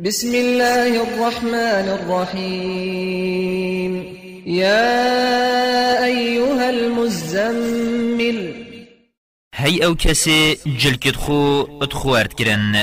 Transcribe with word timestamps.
بسم 0.00 0.34
الله 0.34 1.02
الرحمن 1.02 1.88
الرحيم. 2.00 3.92
يا 4.46 6.04
أيها 6.04 6.70
المزمل. 6.70 8.52
هی 9.54 9.84
أو 9.84 9.94
کسی 9.94 10.56
جلکت 10.66 11.16
خو 11.16 11.66
اتخوارد 11.82 12.32
کرن. 12.32 12.76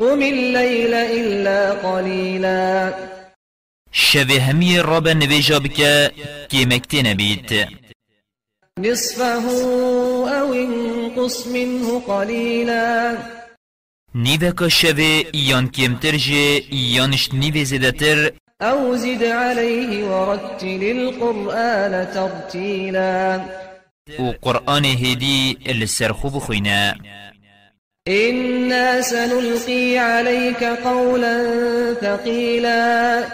قم 0.00 0.22
الليل 0.22 0.94
إلا 0.94 1.72
قليلا. 1.72 2.94
همی 4.30 4.78
رابا 4.78 5.12
نویجا 5.12 5.58
بکه 5.58 6.10
که 6.48 6.66
مکتی 6.66 7.02
نبید 7.02 7.68
نصفه 8.78 9.48
أو 10.40 10.52
انقص 10.52 11.46
منه 11.46 12.00
قليلا. 12.00 13.37
نیوکا 14.14 14.68
شوه 14.68 15.22
یان 15.34 15.68
کمتر 15.68 16.16
جه 16.16 16.62
یانش 16.72 17.34
نیوه 17.34 17.64
زیدتر 17.64 18.32
أو 18.62 18.96
زد 18.96 19.22
عليه 19.22 20.04
ورتل 20.04 20.82
القرآن 20.82 22.06
ترتيلا 22.14 23.40
و 24.18 24.32
قرآن 24.42 24.84
هدی 24.84 25.58
لسرخو 25.66 26.28
بخوینا 26.28 26.94
إنا 28.08 29.00
سنلقي 29.00 29.98
عليك 29.98 30.64
قولا 30.64 31.36
ثقيلا 32.00 33.24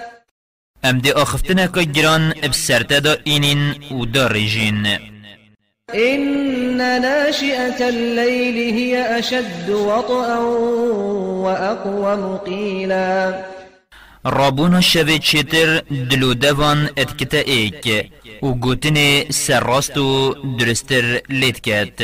ام 0.85 0.99
دی 0.99 1.13
آخفتنا 1.13 1.67
که 1.67 1.83
گران 1.83 2.35
بسرتا 2.51 3.17
إن 5.95 7.01
ناشئة 7.03 7.89
الليل 7.89 8.75
هي 8.75 9.19
أشد 9.19 9.71
وطئا 9.71 10.39
وأقوم 11.45 12.37
قيلا 12.37 13.45
رابونا 14.27 14.81
شوه 14.81 15.19
چیتر 15.19 15.83
دلو 15.91 16.33
دوان 16.33 16.89
اتکتا 16.99 17.39
ایک. 17.39 18.11
و 18.43 18.55
گوتن 18.55 19.25
سراست 19.31 19.99
و 19.99 20.35
درستر 20.59 21.21
لیت 21.29 21.61
کت 21.61 22.01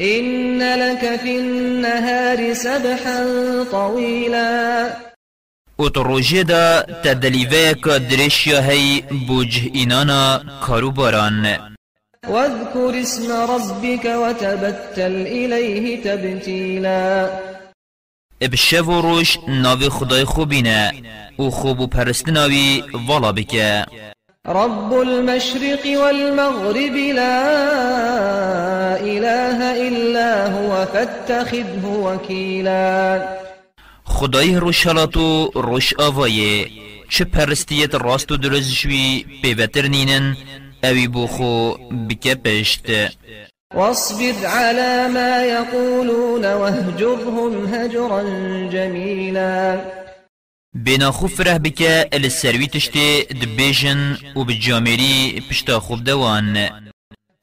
إن 0.00 0.58
لك 0.62 1.20
في 1.20 1.38
النهار 1.38 2.54
سبحا 2.54 3.24
طويلا. 3.70 4.90
روژه 5.96 6.42
دا 6.42 6.82
تدلیوه 7.04 7.74
که 7.74 7.98
درشیا 7.98 8.60
هی 8.60 9.02
بوجه 9.28 9.70
اینانا 9.72 10.40
کارو 10.66 10.90
باران 10.90 11.70
واذكر 12.28 13.00
اسم 13.00 13.32
ربك 13.32 14.04
وتبتل 14.04 15.26
إليه 15.26 16.02
تبتيلا. 16.04 17.30
بشو 18.40 18.84
و 18.84 19.00
روش 19.00 19.38
ناوی 19.48 19.88
خدای 19.88 20.24
خوبینه 20.24 20.92
و 21.38 21.50
خوب 21.50 21.80
و 21.80 21.86
پرستناوی 21.86 22.84
والا 23.08 23.32
بکه. 23.32 23.86
رب 24.46 24.92
المشرق 24.92 25.86
والمغرب 25.86 26.96
لا 27.14 27.36
إله 28.96 29.88
إلا 29.88 30.46
هو 30.46 30.86
فاتخذه 30.86 31.86
وكيلا. 31.86 33.22
خدای 34.04 34.56
روشالات 34.56 35.16
و 35.16 35.50
روش 35.54 35.94
آوایه. 35.98 36.66
چه 37.08 37.24
پرستیت 37.24 37.94
راست 37.94 38.32
و 38.32 38.36
درزشوی 38.36 39.24
پیوتر 39.42 39.86
نینن. 39.88 40.36
اوی 40.84 41.06
بوخو 41.08 41.74
بکه 42.08 42.34
پشت 42.34 42.86
واصبر 43.74 44.46
على 44.46 45.08
ما 45.08 45.44
يقولون 45.44 46.44
واهجرهم 46.44 47.74
هجرا 47.74 48.22
جميلا. 48.70 49.80
بنا 50.74 51.10
خوب 51.10 51.30
فره 51.30 51.58
بکه 51.58 52.08
السروی 52.12 52.66
تشتی 52.66 53.24
دبیجن 53.24 54.18
و 54.36 54.44
بجامری 54.44 55.42
پشتا 55.50 55.80
خوب 55.80 56.04
دوان. 56.04 56.70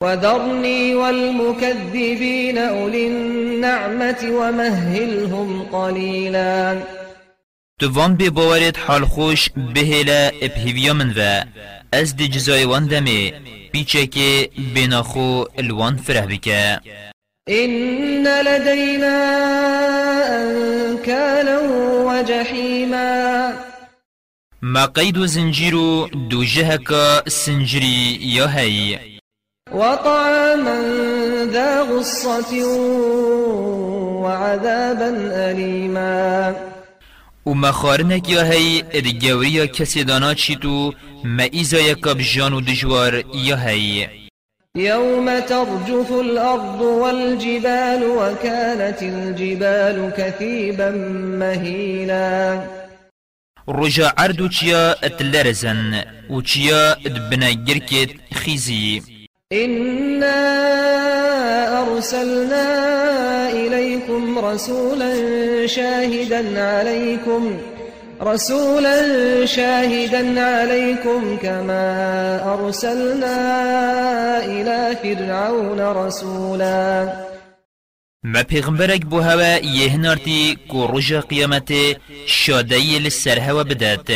وذرني 0.03 0.95
والمكذبين 0.95 2.57
أولي 2.57 3.07
النعمة 3.07 4.31
ومهلهم 4.31 5.63
قليلا. 5.71 6.81
توان 7.79 8.15
بی 8.15 8.29
باورت 8.29 8.77
حال 8.77 9.05
خوش 9.05 9.49
بهلا 9.49 10.31
ابهیویا 10.41 10.93
من 10.93 11.13
و 11.17 11.43
از 11.91 12.15
دی 12.15 12.27
جزای 12.27 12.65
وان 12.65 12.87
دمه 12.87 13.33
پیچه 13.71 14.07
که 14.07 14.49
بنا 14.75 15.03
خو 15.03 15.43
الوان 15.57 15.97
فره 15.97 16.21
بکه 16.21 16.79
إن 17.49 18.27
لدينا 18.27 19.17
أنكالا 20.41 21.59
وجحيما 22.05 23.53
ما 24.61 24.85
قيد 24.85 25.25
زنجيرو 25.25 26.07
دو 26.07 26.43
جهك 26.43 27.23
سنجري 27.27 28.19
يا 28.35 28.45
هي 28.45 28.99
وطعاما 29.71 30.81
ذا 31.51 31.81
غصة 31.81 32.67
وعذابا 34.23 35.09
أليما 35.51 36.55
و 37.45 37.71
خارنك 37.71 38.29
يا 38.29 38.43
هي 38.43 38.83
ادگوريا 38.91 39.65
کسی 39.65 40.03
دانا 40.03 40.33
چی 40.33 40.55
تو 40.55 40.93
ما 41.23 41.43
ایزا 41.43 41.79
یکا 41.79 42.13
بجان 42.13 42.53
و 42.53 42.61
دجوار 42.61 43.23
يا 43.35 43.55
هي 43.55 44.09
يوم 44.75 45.39
ترجف 45.39 46.11
الأرض 46.11 46.81
والجبال 46.81 48.03
وكانت 48.03 49.01
الجبال 49.01 50.11
كثيبا 50.17 50.91
مهيلا. 51.39 52.61
رجا 53.69 54.13
عردو 54.17 54.47
چيا 54.49 55.05
اتلرزن 55.05 56.03
و 56.29 56.41
چيا 56.41 56.91
ادبنا 57.05 57.51
گركت 57.51 58.09
خيزي. 58.33 59.01
إنا 59.53 60.37
أرسلنا 61.81 62.67
إليكم 63.51 64.39
رسولا 64.39 65.13
شاهدا 65.67 66.63
عليكم. 66.63 67.57
رسولا 68.21 69.45
شاهدا 69.45 70.41
عليكم 70.41 71.37
كما 71.37 72.53
أرسلنا 72.53 73.37
إلى 74.45 74.97
فرعون 75.03 75.79
رسولا. 75.79 77.13
ما 78.23 78.43
پیغمبرک 78.43 79.05
بو 79.05 79.19
هوا 79.19 79.57
یهنارتی 79.63 80.57
کو 80.67 80.87
رجا 80.87 81.19
قیامت 81.19 81.73
شادی 82.25 82.99
لسر 82.99 83.39
هوا 83.39 83.63
بدات. 83.63 84.11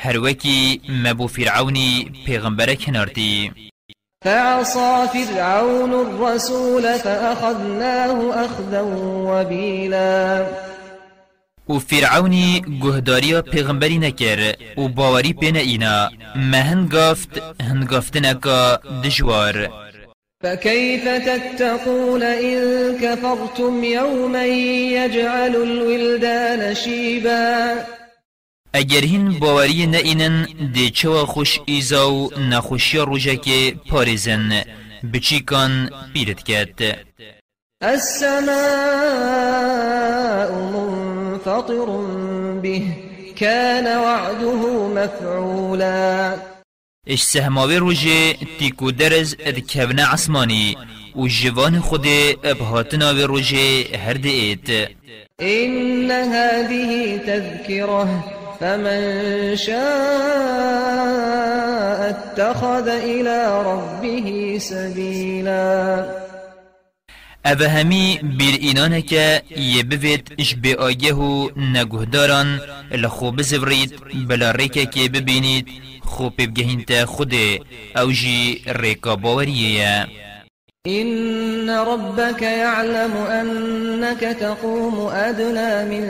هر 0.00 0.18
وکی 0.18 0.80
ما 0.88 1.12
بو 1.12 1.26
فرعونی 1.26 2.12
پیغمبرک 2.26 2.88
هنارتی 2.88 3.52
فعصى 4.24 5.06
فرعون 5.12 5.92
الرسول 5.94 6.98
فأخذناه 6.98 8.44
أخذا 8.44 8.80
وبيلا. 9.28 10.46
و 11.68 11.78
فرعونی 11.78 12.64
گهداریا 12.82 13.42
پیغمبری 13.42 13.98
نکر 13.98 14.54
و 14.76 14.88
باوری 14.88 15.32
پین 15.32 15.56
اینا. 15.56 16.10
ما 16.36 16.56
هنگافت 16.56 17.42
هنگافتنکا 17.60 18.80
دجوار 19.04 19.68
فكيف 20.42 21.04
تتقون 21.08 22.22
إن 22.22 22.58
كفرتم 22.98 23.84
يوما 23.84 24.44
يجعل 24.44 25.56
الولدان 25.56 26.74
شيبا؟ 26.74 27.74
اگر 28.74 29.00
هین 29.04 29.38
باوری 29.38 29.86
نئینن 29.86 30.46
دی 30.74 30.90
چوا 30.90 31.26
خوش 31.26 31.60
ایزا 31.66 32.12
و 32.12 32.30
نخوشی 32.38 32.98
روژه 32.98 33.36
که 33.36 33.74
پارزن 33.90 34.64
بچی 35.12 35.40
کان 35.40 35.90
پیرت 36.14 36.42
کد 36.42 36.98
السماء 37.82 38.54
منفطر 41.46 41.86
به 42.62 42.82
كان 43.36 43.86
وعده 43.98 44.88
مفعولا. 44.88 46.36
اش 47.06 47.22
سهماوی 47.22 47.76
روژه 47.76 48.34
تیکو 48.58 48.90
درز 48.90 49.36
اد 49.38 49.58
کبن 49.58 49.98
عصمانی 49.98 50.76
و 51.16 51.26
جوان 51.26 51.80
خود 51.80 52.06
ابهاتنا 52.44 53.14
و 53.14 53.16
روژه 53.16 53.84
هر 54.06 54.12
دیت 54.12 54.88
إن 55.40 56.10
هذه 56.10 57.18
تذكرة 57.18 58.24
فمن 58.60 59.56
شاء 59.56 59.84
اتخذ 62.10 62.88
إلى 62.88 63.62
ربه 63.66 64.56
سبيلا. 64.60 66.23
اوه 67.46 67.68
همی 67.68 68.20
بیر 68.38 68.54
اینانه 68.60 69.02
که 69.02 69.42
یه 69.56 69.82
بوید 69.82 70.32
إش 70.38 70.54
بی 70.54 70.74
آگه 70.74 71.14
و 71.14 71.48
نگهداران 71.56 72.60
لخو 72.90 73.30
بزورید 73.30 73.94
بلا 74.28 74.50
ریکه 74.50 74.86
که 74.86 75.08
ببینید 75.08 75.68
خو 76.04 76.30
بگهین 76.30 76.84
تا 76.84 77.06
خوده 77.06 77.60
أو 77.96 78.12
جی 78.12 78.62
ریکا 78.66 79.16
باوریه 79.16 80.06
إن 80.86 81.70
ربك 81.70 82.42
يعلم 82.42 83.16
أنك 83.16 84.20
تقوم 84.20 85.08
أدنى 85.08 85.84
من 85.84 86.04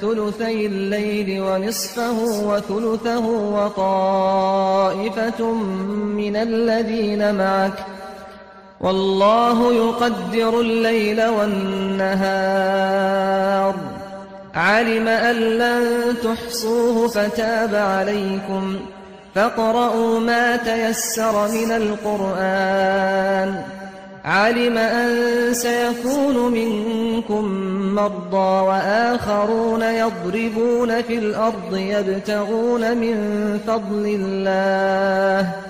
ثلثي 0.00 0.66
الليل 0.66 1.40
ونصفه 1.40 2.18
وثلثه 2.48 3.26
وطائفة 3.56 5.44
من 6.20 6.36
الذين 6.36 7.34
معك. 7.34 7.99
والله 8.80 9.72
يقدر 9.72 10.60
الليل 10.60 11.26
والنهار. 11.26 12.10
علم 14.54 15.08
أن 15.08 15.36
لن 15.36 16.14
تحصوه 16.24 17.08
فتاب 17.08 17.74
عليكم. 17.74 18.76
فاقرؤوا 19.34 20.20
ما 20.20 20.56
تيسر 20.56 21.48
من 21.48 21.72
القرآن. 21.72 23.62
علم 24.24 24.78
أن 24.78 25.14
سيكون 25.54 26.52
منكم 26.52 27.44
مرضى 27.94 28.66
وآخرون 28.66 29.82
يضربون 29.82 31.02
في 31.02 31.18
الأرض 31.18 31.76
يبتغون 31.76 32.96
من 32.96 33.16
فضل 33.66 34.18
الله. 34.20 35.69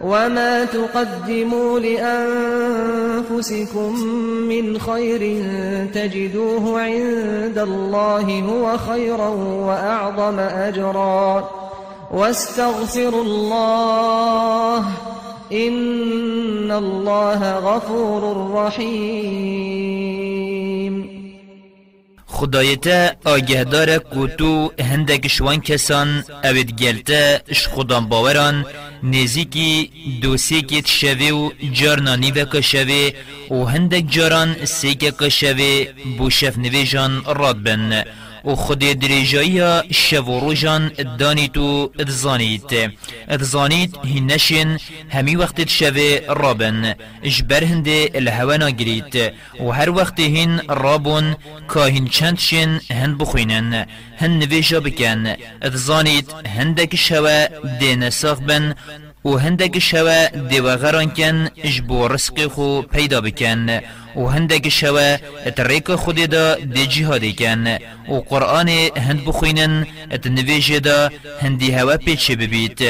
وما 0.00 0.64
تقدموا 0.64 1.80
لأنفسكم 1.80 3.58
من 4.48 4.78
خير 4.78 5.44
تجدوه 5.94 6.80
عند 6.80 7.58
الله 7.58 8.40
هو 8.40 8.78
خيرا 8.78 9.28
وأعظم 9.28 10.38
أجرا 10.38 11.50
واستغفروا 12.10 13.22
الله 13.22 14.84
إن 15.52 16.70
الله 16.70 17.58
غفور 17.58 18.52
رحيم 18.54 20.18
خدایتا 22.26 23.16
آگهدار 23.26 23.98
کوتو 23.98 24.70
هندک 24.80 25.26
شوان 25.26 25.60
کسان 25.60 26.24
اوید 26.44 26.70
گلتا 26.70 27.40
اش 27.50 27.68
خودان 27.68 28.08
باوران 28.08 28.64
نزیکی 29.02 29.90
دوسیکیت 30.22 30.86
شوه 30.86 31.30
و 31.30 31.50
جارنانی 31.72 32.30
و 32.30 32.60
شوه 32.60 33.10
و 33.50 33.64
هندک 33.64 34.04
جاران 34.10 34.64
سیک 34.64 35.28
شوه 35.28 35.86
بو 36.18 36.30
شف 36.30 36.58
نویجان 36.58 37.24
راد 37.24 37.62
بن. 37.62 38.04
و 38.44 38.54
خود 38.54 38.78
دریجایی 38.78 39.60
شو 39.90 40.24
و 40.24 40.40
روژان 40.40 40.92
دانی 41.18 41.48
تو 41.48 41.90
ادزانید 41.98 42.62
ادزانید 43.28 43.96
هنشین 43.96 44.78
همی 45.08 45.36
وقت 45.36 45.68
شوه 45.68 46.20
رابن 46.28 46.94
اجبر 47.22 47.64
هنده 47.64 48.10
الهوانا 48.14 48.70
گرید 48.70 49.32
و 49.60 49.70
هر 49.70 49.90
وقت 49.90 50.20
هن 50.20 50.60
رابون 50.68 51.36
که 51.74 51.80
هن 51.80 52.06
چند 52.06 52.38
شن 52.38 52.80
هن 52.90 53.18
بخوینن. 53.18 53.86
هن 54.18 54.38
نویجا 54.38 54.80
بکن. 54.80 55.26
ادزانید 55.62 56.30
هندک 56.56 56.96
شوه 56.96 57.46
دین 57.80 58.10
ساخ 58.10 58.38
بن 58.40 58.74
و 59.24 59.30
هندک 59.30 59.78
شوه 59.78 60.28
دیوغران 60.50 61.10
کن 61.10 61.48
اجبو 61.56 62.08
رزق 62.08 62.46
خو 62.46 62.82
پیدا 62.82 63.20
بکن. 63.20 63.80
و 64.16 64.26
هندک 64.26 64.68
شوه 64.68 65.18
اتریک 65.46 65.94
خودی 65.94 66.26
دا 66.26 66.54
دی 66.54 66.86
جهادی 66.86 67.32
کن. 67.32 67.66
و 68.08 68.20
قرآن 68.30 68.68
هند 69.06 69.24
بخوینن 69.24 69.86
ات 70.10 70.26
نویجه 70.26 70.80
دا 70.80 71.10
هندی 71.42 71.70
هوا 71.70 71.96
پیچه 71.96 72.36
ببید 72.36 72.80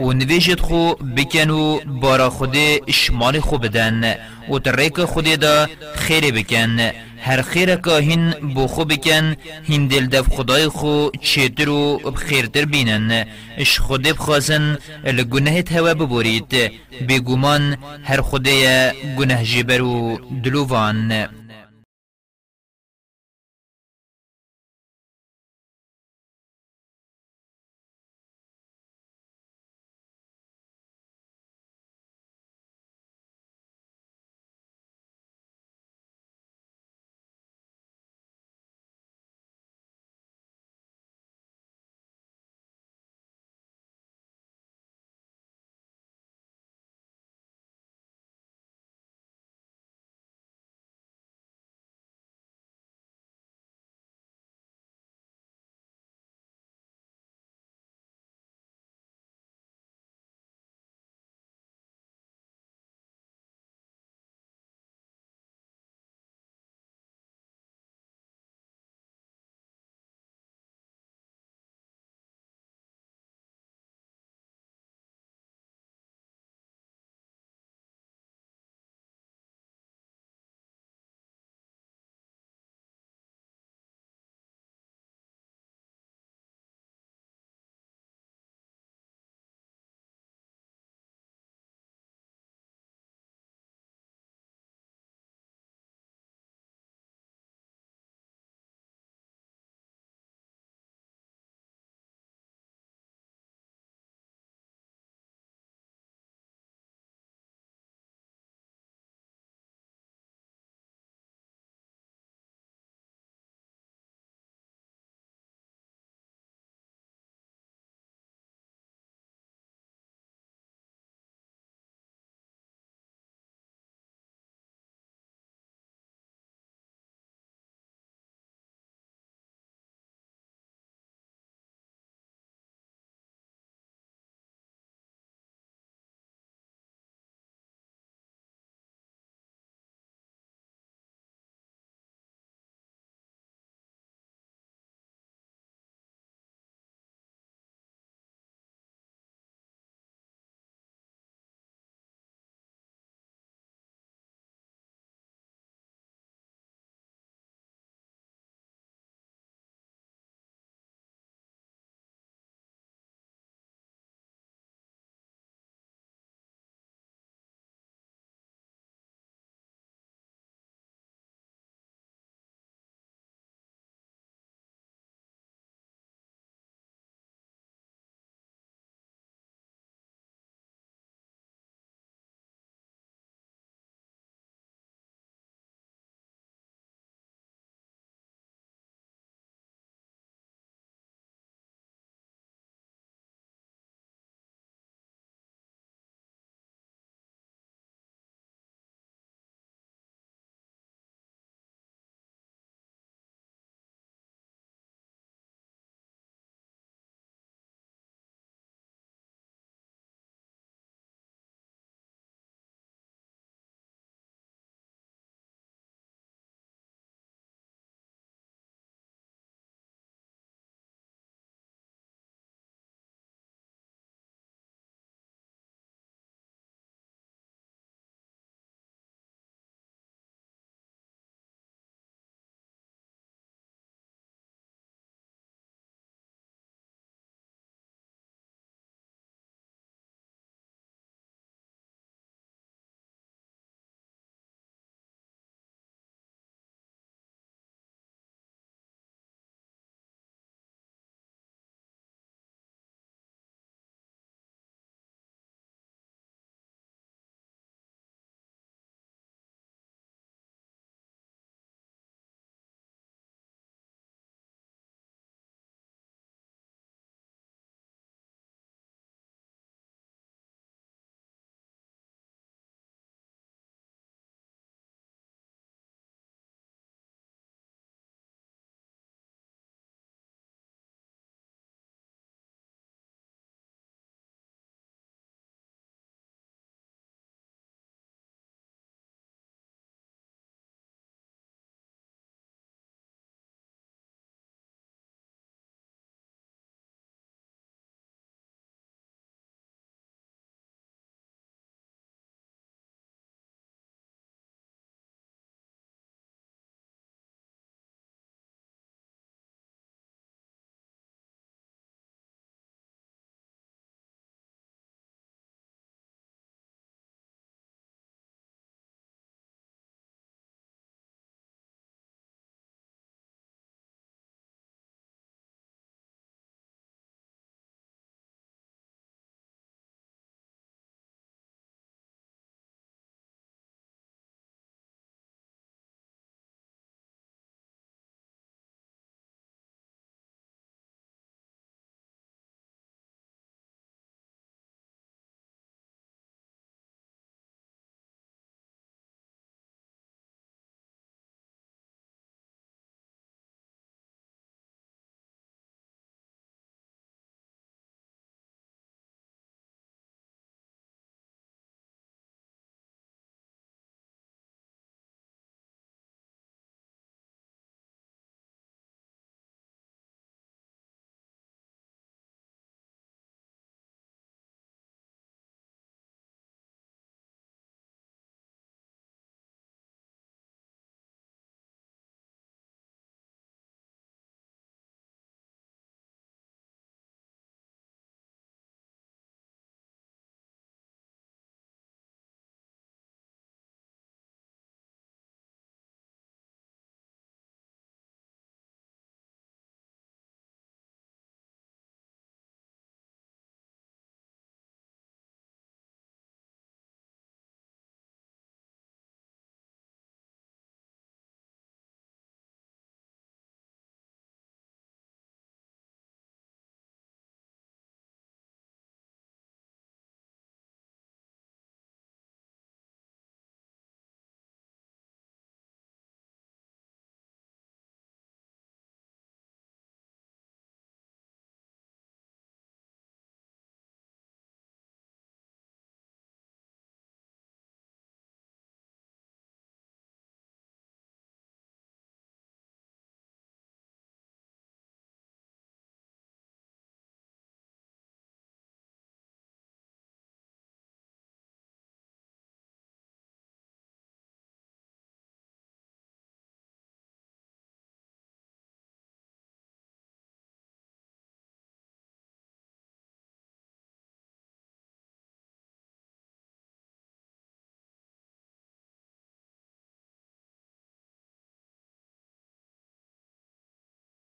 و 0.00 0.12
نویجت 0.12 0.60
خو 0.60 0.94
بکن 0.94 1.50
و 1.50 1.78
بارا 1.86 2.30
خودی 2.30 2.80
شمال 2.92 3.40
خو 3.40 3.58
بدن. 3.58 4.14
و 4.50 4.58
تریک 4.58 5.04
خودی 5.04 5.36
دا 5.36 5.66
خیر 5.94 6.30
بکن. 6.32 6.90
هر 7.20 7.42
خیر 7.42 7.76
که 7.76 7.90
هین 7.90 8.30
بو 8.54 8.66
خو 8.66 8.84
بکن 8.84 9.36
هین 9.64 9.86
دل 9.88 10.06
دف 10.06 10.28
خدای 10.28 10.68
خو 10.68 11.08
چیتر 11.20 11.68
و 11.68 11.98
بخیرتر 11.98 12.64
بینن. 12.64 13.26
اش 13.58 13.78
خود 13.78 14.02
بخوازن 14.02 14.78
لگناهت 15.04 15.72
هوا 15.72 15.94
ببورید 15.94 16.52
بگومان 17.08 17.76
هر 18.04 18.20
خدای 18.20 18.92
گناه 19.18 19.44
جبر 19.44 19.82
و 19.82 20.18
دلووان. 20.42 21.28